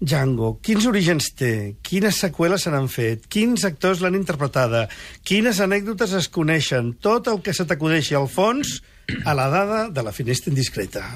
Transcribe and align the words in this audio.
Django, 0.00 0.58
quins 0.60 0.84
orígens 0.84 1.30
té? 1.32 1.76
Quines 1.80 2.18
seqüeles 2.20 2.66
se 2.66 2.72
n'han 2.72 2.90
fet? 2.92 3.24
Quins 3.32 3.64
actors 3.64 4.02
l'han 4.04 4.18
interpretada? 4.18 4.84
Quines 5.24 5.62
anècdotes 5.64 6.12
es 6.20 6.28
coneixen? 6.28 6.92
Tot 7.00 7.32
el 7.32 7.40
que 7.40 7.56
se 7.56 7.64
t'acudeixi 7.64 8.18
al 8.18 8.28
fons 8.28 8.82
a 9.24 9.32
la 9.38 9.48
dada 9.48 9.82
de 9.88 10.04
la 10.04 10.12
finestra 10.12 10.52
indiscreta. 10.52 11.06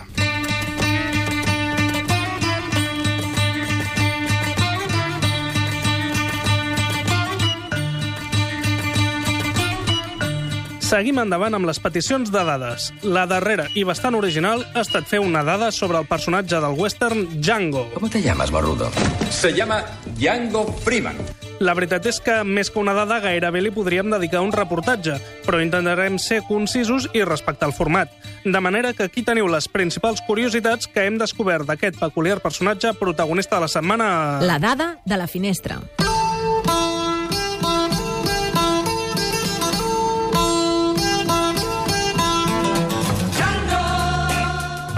Seguim 10.91 11.21
endavant 11.23 11.55
amb 11.55 11.69
les 11.69 11.79
peticions 11.79 12.33
de 12.35 12.41
dades. 12.43 12.89
La 13.07 13.23
darrera 13.31 13.69
i 13.79 13.85
bastant 13.87 14.17
original 14.19 14.65
ha 14.75 14.83
estat 14.83 15.05
fer 15.07 15.21
una 15.23 15.45
dada 15.47 15.69
sobre 15.71 16.01
el 16.03 16.09
personatge 16.11 16.59
del 16.59 16.75
western 16.75 17.29
Django. 17.37 17.85
¿Cómo 17.95 18.11
te 18.11 18.21
llamas, 18.21 18.51
Borrudo? 18.51 18.91
Se 19.31 19.53
llama 19.53 19.85
Django 20.19 20.67
Freeman. 20.83 21.15
La 21.61 21.77
veritat 21.79 22.09
és 22.11 22.19
que, 22.19 22.41
més 22.43 22.73
que 22.75 22.83
una 22.83 22.97
dada, 22.97 23.21
gairebé 23.23 23.63
li 23.63 23.71
podríem 23.71 24.11
dedicar 24.11 24.43
un 24.43 24.51
reportatge, 24.51 25.21
però 25.47 25.63
intentarem 25.63 26.19
ser 26.19 26.43
concisos 26.49 27.07
i 27.15 27.23
respectar 27.23 27.71
el 27.71 27.77
format. 27.77 28.11
De 28.43 28.59
manera 28.59 28.91
que 28.91 29.07
aquí 29.07 29.23
teniu 29.23 29.47
les 29.47 29.71
principals 29.71 30.25
curiositats 30.27 30.91
que 30.91 31.07
hem 31.07 31.23
descobert 31.23 31.71
d'aquest 31.71 32.03
peculiar 32.03 32.41
personatge 32.43 32.97
protagonista 32.99 33.61
de 33.61 33.69
la 33.69 33.75
setmana... 33.79 34.13
La 34.43 34.59
dada 34.59 34.97
de 35.05 35.23
la 35.23 35.31
finestra. 35.31 35.79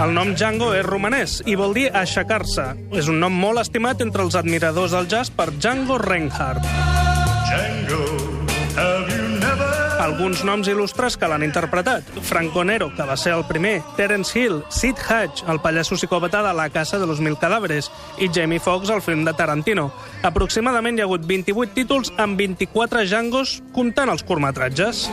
El 0.01 0.13
nom 0.15 0.31
Django 0.33 0.71
és 0.73 0.85
romanès 0.87 1.35
i 1.45 1.53
vol 1.59 1.75
dir 1.77 1.89
aixecar-se. 1.93 2.65
És 2.97 3.09
un 3.11 3.19
nom 3.21 3.33
molt 3.37 3.61
estimat 3.61 4.01
entre 4.01 4.25
els 4.25 4.35
admiradors 4.39 4.95
del 4.95 5.09
jazz 5.09 5.29
per 5.29 5.51
Django 5.53 5.99
Reinhardt. 6.01 6.65
Alguns 10.03 10.41
noms 10.43 10.67
il·lustres 10.67 11.15
que 11.15 11.29
l'han 11.29 11.45
interpretat. 11.45 12.09
Franco 12.25 12.65
Nero, 12.67 12.89
que 12.97 13.05
va 13.07 13.15
ser 13.15 13.35
el 13.37 13.45
primer, 13.47 13.77
Terence 13.95 14.35
Hill, 14.35 14.59
Sid 14.67 14.99
Hatch, 14.99 15.45
el 15.47 15.61
pallasso 15.63 15.95
psicòpata 15.95 16.41
de 16.43 16.53
La 16.57 16.67
casa 16.73 16.99
de 16.99 17.07
los 17.07 17.21
mil 17.23 17.37
cadàveres, 17.39 17.91
i 18.19 18.27
Jamie 18.33 18.59
Foxx, 18.59 18.89
el 18.89 19.01
film 19.05 19.23
de 19.23 19.33
Tarantino. 19.37 19.91
Aproximadament 20.23 20.97
hi 20.97 21.05
ha 21.05 21.07
hagut 21.07 21.23
28 21.29 21.77
títols 21.77 22.11
amb 22.17 22.35
24 22.41 23.05
Djangos, 23.05 23.61
comptant 23.71 24.11
els 24.11 24.25
curtmetratges. 24.27 25.07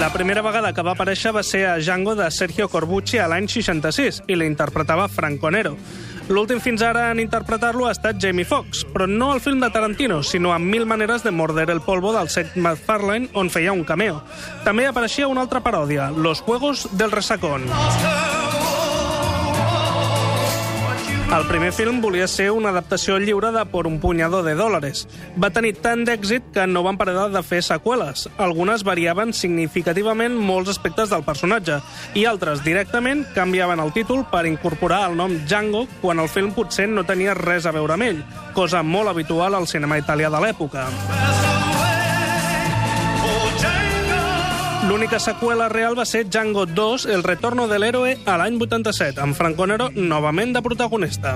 La 0.00 0.08
primera 0.08 0.40
vegada 0.40 0.70
que 0.72 0.80
va 0.80 0.94
aparèixer 0.96 1.28
va 1.36 1.42
ser 1.44 1.66
a 1.68 1.74
Django 1.76 2.14
de 2.16 2.24
Sergio 2.32 2.70
Corbucci 2.72 3.18
a 3.20 3.26
l'any 3.28 3.44
66 3.52 4.22
i 4.32 4.38
l'interpretava 4.40 5.10
Franco 5.12 5.50
Nero. 5.52 5.74
L'últim 6.32 6.62
fins 6.64 6.80
ara 6.80 7.10
en 7.12 7.20
interpretar-lo 7.20 7.84
ha 7.84 7.92
estat 7.92 8.16
Jamie 8.16 8.48
Foxx, 8.48 8.86
però 8.94 9.04
no 9.04 9.28
al 9.34 9.44
film 9.44 9.60
de 9.60 9.68
Tarantino, 9.68 10.22
sinó 10.22 10.56
en 10.56 10.64
Mil 10.72 10.88
maneres 10.88 11.22
de 11.22 11.36
morder 11.36 11.68
el 11.68 11.84
polvo 11.84 12.14
del 12.16 12.32
Seth 12.32 12.56
MacFarlane, 12.56 13.28
on 13.34 13.52
feia 13.52 13.76
un 13.76 13.84
cameo. 13.84 14.22
També 14.64 14.88
apareixia 14.88 15.28
una 15.28 15.44
altra 15.44 15.60
paròdia, 15.60 16.08
Los 16.16 16.40
Juegos 16.40 16.88
del 16.96 17.12
Resacón. 17.12 17.68
El 21.30 21.44
primer 21.46 21.70
film 21.70 22.00
volia 22.02 22.26
ser 22.26 22.48
una 22.50 22.72
adaptació 22.72 23.20
lliure 23.22 23.52
de 23.54 23.62
Por 23.70 23.86
un 23.86 24.00
punyado 24.02 24.42
de 24.42 24.56
dòlares. 24.58 25.04
Va 25.38 25.52
tenir 25.54 25.76
tant 25.78 26.02
d'èxit 26.02 26.48
que 26.56 26.64
no 26.66 26.82
van 26.82 26.98
parar 26.98 27.28
de 27.30 27.42
fer 27.46 27.60
seqüeles. 27.62 28.24
Algunes 28.36 28.82
variaven 28.82 29.30
significativament 29.30 30.34
molts 30.34 30.72
aspectes 30.74 31.14
del 31.14 31.22
personatge 31.22 31.78
i 32.18 32.26
altres 32.26 32.64
directament 32.66 33.22
canviaven 33.36 33.78
el 33.78 33.94
títol 33.94 34.24
per 34.32 34.42
incorporar 34.50 35.04
el 35.12 35.16
nom 35.22 35.38
Django 35.44 35.84
quan 36.02 36.18
el 36.18 36.28
film 36.28 36.50
potser 36.50 36.88
no 36.90 37.06
tenia 37.06 37.38
res 37.38 37.62
a 37.62 37.76
veure 37.78 37.94
amb 37.94 38.08
ell, 38.10 38.20
cosa 38.52 38.82
molt 38.82 39.14
habitual 39.14 39.54
al 39.54 39.70
cinema 39.70 40.02
italià 40.02 40.34
de 40.34 40.42
l'època. 40.42 40.90
L'única 44.88 45.18
seqüela 45.20 45.68
real 45.68 45.92
va 45.98 46.06
ser 46.08 46.24
Django 46.30 46.64
2, 46.64 47.04
El 47.06 47.22
retorno 47.22 47.68
del 47.68 47.84
héroe, 47.84 48.14
a 48.24 48.38
l'any 48.40 48.56
87, 48.56 49.20
amb 49.20 49.36
Franco 49.36 49.66
Nero 49.68 49.90
novament 49.92 50.54
de 50.56 50.62
protagonista. 50.64 51.34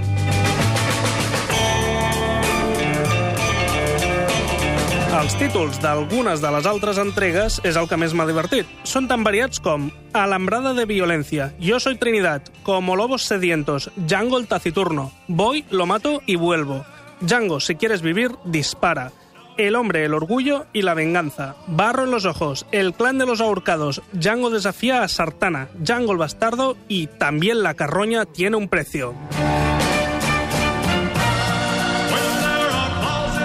Els 5.15 5.37
títols 5.39 5.77
d'algunes 5.81 6.41
de 6.41 6.51
les 6.57 6.67
altres 6.67 6.99
entregues 6.99 7.61
és 7.69 7.77
el 7.77 7.87
que 7.89 7.99
més 8.01 8.17
m'ha 8.17 8.27
divertit. 8.27 8.69
Són 8.89 9.07
tan 9.13 9.23
variats 9.25 9.61
com 9.63 9.91
Alambrada 10.17 10.73
de 10.75 10.89
violencia, 10.89 11.53
Yo 11.61 11.79
soy 11.81 11.97
Trinidad, 11.97 12.43
Como 12.63 12.97
lobos 12.97 13.23
sedientos, 13.29 13.91
Django 13.97 14.39
el 14.39 14.49
taciturno, 14.49 15.13
Voy, 15.29 15.65
lo 15.71 15.87
mato 15.87 16.23
y 16.27 16.37
vuelvo, 16.37 16.85
Django, 17.21 17.61
si 17.61 17.77
quieres 17.77 18.03
vivir, 18.03 18.33
dispara, 18.45 19.13
El 19.57 19.77
hombre, 19.77 20.05
el 20.05 20.15
orgullo 20.15 20.67
y 20.73 20.83
la 20.83 20.95
venganza. 20.95 21.55
Barro 21.67 22.05
en 22.05 22.11
los 22.11 22.25
ojos. 22.25 22.67
El 22.73 22.93
clan 22.93 23.19
de 23.19 23.27
los 23.27 23.41
ahorcados. 23.41 24.03
Django 24.13 24.51
desafía 24.51 25.03
a 25.03 25.09
Sartana. 25.09 25.69
Django 25.75 26.13
el 26.13 26.19
bastardo 26.19 26.77
y 26.89 27.07
también 27.07 27.63
la 27.63 27.75
carroña 27.75 28.25
tiene 28.25 28.57
un 28.57 28.69
precio. 28.69 29.15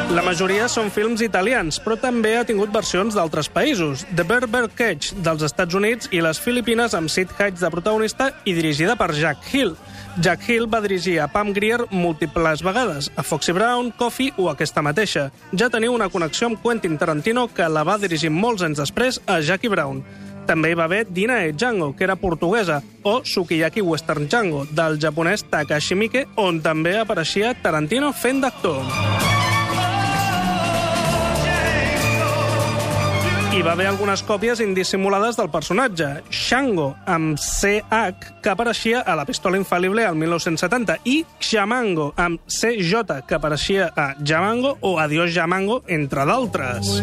La 0.09 0.24
majoria 0.25 0.66
són 0.66 0.88
films 0.90 1.22
italians, 1.22 1.78
però 1.86 1.94
també 2.02 2.31
ha 2.40 2.46
tingut 2.47 2.72
versions 2.74 3.14
d'altres 3.14 3.46
països. 3.53 4.08
The 4.18 4.24
Berber 4.25 4.64
Cage, 4.74 5.14
dels 5.22 5.44
Estats 5.46 5.78
Units, 5.78 6.09
i 6.09 6.24
les 6.25 6.40
Filipines 6.42 6.96
amb 6.97 7.12
Sid 7.14 7.36
Hatch 7.38 7.62
de 7.62 7.70
protagonista 7.70 8.31
i 8.50 8.56
dirigida 8.58 8.96
per 8.98 9.12
Jack 9.14 9.46
Hill. 9.53 9.75
Jack 10.18 10.50
Hill 10.50 10.66
va 10.66 10.81
dirigir 10.81 11.19
a 11.22 11.28
Pam 11.30 11.53
Grier 11.53 11.86
múltiples 11.92 12.66
vegades, 12.66 13.12
a 13.16 13.22
Foxy 13.22 13.53
Brown, 13.53 13.94
Coffee 14.02 14.34
o 14.42 14.50
aquesta 14.50 14.81
mateixa. 14.81 15.30
Ja 15.53 15.69
teniu 15.69 15.94
una 15.94 16.09
connexió 16.09 16.50
amb 16.50 16.58
Quentin 16.66 16.98
Tarantino 16.98 17.46
que 17.53 17.69
la 17.69 17.86
va 17.86 18.02
dirigir 18.02 18.34
molts 18.34 18.66
anys 18.66 18.81
després 18.81 19.22
a 19.30 19.38
Jackie 19.46 19.69
Brown. 19.69 20.02
També 20.50 20.74
hi 20.74 20.80
va 20.80 20.90
haver 20.90 21.03
Dinae 21.06 21.53
Django, 21.53 21.94
que 21.94 22.09
era 22.09 22.18
portuguesa, 22.18 22.81
o 23.06 23.19
Sukiyaki 23.24 23.86
Western 23.86 24.25
Django, 24.25 24.66
del 24.74 24.98
japonès 24.98 25.46
Takashi 25.46 25.94
Miike, 25.94 26.25
on 26.42 26.64
també 26.66 26.98
apareixia 26.98 27.53
Tarantino 27.62 28.09
fent 28.09 28.42
d'actor. 28.42 29.28
Hi 33.50 33.64
va 33.66 33.72
haver 33.74 33.88
algunes 33.90 34.22
còpies 34.22 34.60
indissimulades 34.62 35.34
del 35.40 35.48
personatge. 35.50 36.06
Shango, 36.30 36.92
amb 37.10 37.40
CH, 37.42 38.36
que 38.46 38.52
apareixia 38.52 39.02
a 39.02 39.16
La 39.18 39.26
pistola 39.26 39.58
infal·lible 39.58 40.06
al 40.06 40.14
1970, 40.22 41.00
i 41.10 41.24
Xamango, 41.42 42.12
amb 42.14 42.46
CJ, 42.46 43.24
que 43.26 43.40
apareixia 43.40 43.90
a 43.98 44.12
Jamango 44.22 44.78
o 44.86 45.00
Adiós 45.02 45.34
Jamango, 45.34 45.82
entre 45.90 46.30
d'altres. 46.30 46.94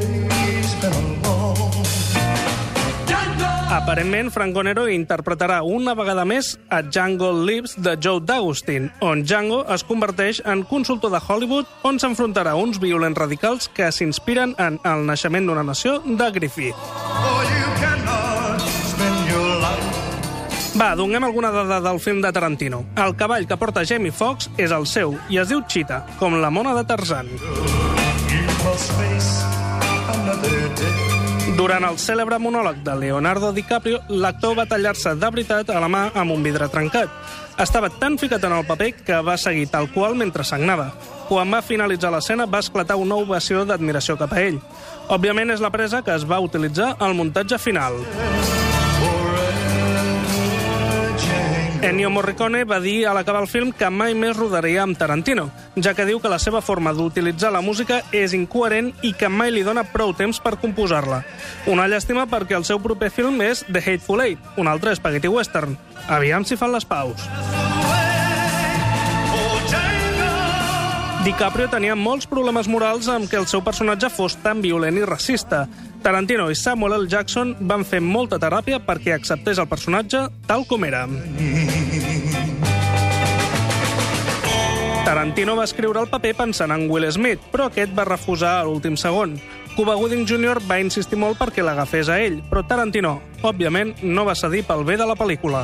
Aparentment, 3.76 4.30
Franco 4.32 4.62
Nero 4.64 4.86
interpretarà 4.88 5.58
una 5.60 5.92
vegada 5.92 6.22
més 6.24 6.54
a 6.72 6.78
Django 6.80 7.28
Lives 7.44 7.74
de 7.76 7.92
Joe 8.00 8.22
D'Agustin, 8.24 8.86
on 9.04 9.20
Django 9.20 9.58
es 9.74 9.84
converteix 9.84 10.40
en 10.48 10.62
consultor 10.64 11.12
de 11.12 11.20
Hollywood 11.20 11.68
on 11.84 12.00
s'enfrontarà 12.00 12.54
a 12.56 12.56
uns 12.56 12.80
violents 12.80 13.20
radicals 13.20 13.68
que 13.68 13.90
s'inspiren 13.92 14.56
en 14.56 14.80
El 14.80 15.04
naixement 15.04 15.44
d'una 15.44 15.66
nació 15.68 15.98
de 16.00 16.30
Griffith. 16.32 16.88
Va, 20.80 20.94
donem 20.96 21.28
alguna 21.28 21.52
dada 21.52 21.76
del 21.84 22.00
film 22.00 22.24
de 22.24 22.32
Tarantino. 22.32 22.82
El 22.96 23.12
cavall 23.20 23.44
que 23.44 23.60
porta 23.60 23.84
Jamie 23.84 24.12
Foxx 24.12 24.48
és 24.56 24.72
el 24.72 24.88
seu 24.88 25.18
i 25.28 25.36
es 25.44 25.52
diu 25.52 25.60
Cheetah, 25.68 26.00
com 26.16 26.40
la 26.40 26.48
mona 26.48 26.72
de 26.80 26.88
Tarzan. 26.88 27.28
Durant 31.54 31.84
el 31.86 31.94
cèlebre 32.02 32.40
monòleg 32.42 32.80
de 32.82 32.94
Leonardo 32.98 33.52
DiCaprio, 33.54 34.00
l'actor 34.10 34.56
va 34.58 34.64
tallar-se 34.66 35.12
de 35.14 35.28
veritat 35.30 35.70
a 35.70 35.78
la 35.78 35.86
mà 35.86 36.08
amb 36.18 36.34
un 36.34 36.42
vidre 36.42 36.66
trencat. 36.72 37.12
Estava 37.62 37.88
tan 37.88 38.18
ficat 38.18 38.42
en 38.44 38.56
el 38.56 38.66
paper 38.66 38.90
que 39.06 39.20
va 39.22 39.36
seguir 39.38 39.68
tal 39.70 39.86
qual 39.94 40.18
mentre 40.18 40.44
sagnava. 40.44 40.90
Quan 41.28 41.54
va 41.54 41.62
finalitzar 41.62 42.10
l'escena, 42.10 42.48
va 42.50 42.64
esclatar 42.64 42.98
una 42.98 43.14
ovació 43.22 43.62
d'admiració 43.64 44.18
cap 44.18 44.34
a 44.34 44.42
ell. 44.42 44.58
Òbviament 45.08 45.54
és 45.54 45.62
la 45.62 45.70
presa 45.70 46.02
que 46.02 46.14
es 46.18 46.26
va 46.26 46.42
utilitzar 46.42 46.96
al 46.98 47.14
muntatge 47.14 47.58
final. 47.62 48.02
Ennio 51.86 52.10
Morricone 52.10 52.64
va 52.66 52.80
dir 52.82 53.04
a 53.06 53.14
l'acabar 53.14 53.44
el 53.44 53.46
film 53.46 53.70
que 53.70 53.86
mai 53.94 54.16
més 54.18 54.34
rodaria 54.34 54.82
amb 54.82 54.98
Tarantino, 54.98 55.50
ja 55.76 55.92
que 55.94 56.06
diu 56.08 56.20
que 56.20 56.32
la 56.32 56.38
seva 56.40 56.62
forma 56.64 56.92
d'utilitzar 56.96 57.50
la 57.52 57.60
música 57.60 58.00
és 58.16 58.32
incoherent 58.36 58.92
i 59.04 59.12
que 59.12 59.28
mai 59.28 59.52
li 59.52 59.64
dona 59.66 59.84
prou 59.84 60.14
temps 60.16 60.40
per 60.40 60.56
composar-la. 60.60 61.22
Una 61.68 61.86
llàstima 61.90 62.26
perquè 62.30 62.56
el 62.56 62.64
seu 62.64 62.80
proper 62.80 63.10
film 63.12 63.42
és 63.44 63.64
The 63.68 63.82
Hateful 63.84 64.24
Eight, 64.24 64.56
un 64.56 64.72
altre 64.72 64.96
spaghetti 64.96 65.28
western. 65.28 65.76
Aviam 66.08 66.44
si 66.44 66.56
fan 66.56 66.72
les 66.72 66.88
paus. 66.88 67.28
DiCaprio 71.26 71.66
tenia 71.66 71.96
molts 71.98 72.28
problemes 72.30 72.68
morals 72.70 73.08
amb 73.10 73.26
que 73.26 73.36
el 73.36 73.48
seu 73.50 73.60
personatge 73.66 74.08
fos 74.14 74.36
tan 74.44 74.62
violent 74.62 74.96
i 75.00 75.02
racista. 75.04 75.64
Tarantino 76.04 76.46
i 76.52 76.54
Samuel 76.54 77.00
L. 77.00 77.08
Jackson 77.10 77.56
van 77.66 77.82
fer 77.84 77.98
molta 77.98 78.38
teràpia 78.38 78.78
perquè 78.78 79.16
acceptés 79.16 79.58
el 79.58 79.66
personatge 79.66 80.28
tal 80.46 80.62
com 80.70 80.86
era. 80.86 81.02
Tarantino 85.06 85.54
va 85.54 85.62
escriure 85.62 86.00
el 86.02 86.08
paper 86.10 86.32
pensant 86.34 86.72
en 86.74 86.88
Will 86.90 87.06
Smith, 87.14 87.44
però 87.52 87.68
aquest 87.68 87.92
va 87.94 88.02
refusar 88.08 88.56
a 88.58 88.64
l'últim 88.66 88.96
segon. 88.98 89.36
Cuba 89.76 89.94
Gooding 89.94 90.24
Jr. 90.26 90.58
va 90.66 90.80
insistir 90.82 91.14
molt 91.14 91.38
perquè 91.38 91.62
l'agafés 91.62 92.10
a 92.10 92.16
ell, 92.24 92.40
però 92.50 92.64
Tarantino, 92.66 93.12
òbviament, 93.46 93.94
no 94.02 94.24
va 94.26 94.34
cedir 94.34 94.64
pel 94.66 94.82
bé 94.82 94.96
de 94.98 95.06
la 95.06 95.14
pel·lícula. 95.14 95.62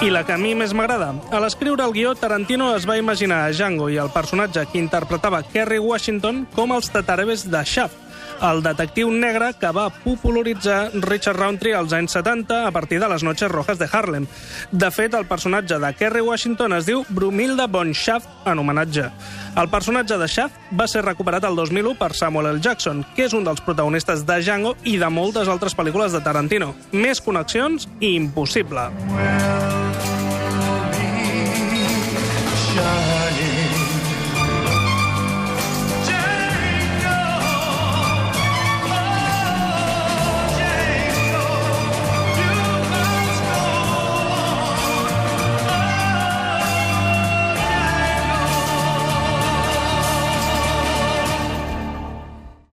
I 0.00 0.08
la 0.08 0.24
que 0.24 0.32
a 0.32 0.40
mi 0.40 0.54
més 0.56 0.72
m'agrada. 0.72 1.12
A 1.28 1.44
l'escriure 1.44 1.84
el 1.84 1.92
guió, 1.92 2.14
Tarantino 2.16 2.72
es 2.72 2.88
va 2.88 2.96
imaginar 2.96 3.44
a 3.44 3.52
Django 3.52 3.90
i 3.92 4.00
el 4.00 4.08
personatge 4.14 4.64
que 4.72 4.80
interpretava 4.80 5.44
Kerry 5.52 5.84
Washington 5.84 6.46
com 6.56 6.72
els 6.72 6.88
tatareves 6.88 7.44
de 7.52 7.60
Shaft, 7.60 8.08
el 8.42 8.62
detectiu 8.64 9.10
negre 9.12 9.52
que 9.60 9.70
va 9.74 9.88
popularitzar 10.04 10.90
Richard 11.04 11.38
Roundtree 11.38 11.74
als 11.76 11.92
anys 11.96 12.16
70 12.16 12.66
a 12.66 12.70
partir 12.72 13.00
de 13.00 13.08
les 13.08 13.22
Noches 13.22 13.50
Rojas 13.50 13.78
de 13.78 13.88
Harlem. 13.90 14.26
De 14.70 14.90
fet, 14.90 15.14
el 15.14 15.26
personatge 15.26 15.78
de 15.78 15.92
Kerry 15.94 16.22
Washington 16.24 16.76
es 16.78 16.86
diu 16.86 17.04
Brumilda 17.08 17.66
von 17.66 17.92
Shaft 17.92 18.46
en 18.46 18.58
homenatge. 18.58 19.10
El 19.60 19.68
personatge 19.70 20.18
de 20.18 20.28
Shaft 20.28 20.74
va 20.78 20.88
ser 20.88 21.04
recuperat 21.04 21.44
el 21.44 21.56
2001 21.56 21.96
per 21.98 22.12
Samuel 22.14 22.54
L. 22.54 22.62
Jackson, 22.62 23.04
que 23.16 23.26
és 23.26 23.36
un 23.36 23.44
dels 23.44 23.62
protagonistes 23.66 24.24
de 24.26 24.40
Django 24.40 24.76
i 24.84 24.96
de 25.00 25.10
moltes 25.10 25.48
altres 25.48 25.76
pel·lícules 25.76 26.14
de 26.14 26.22
Tarantino. 26.24 26.74
Més 26.92 27.20
connexions 27.20 27.88
impossible. 28.00 28.90
Well... 29.10 29.89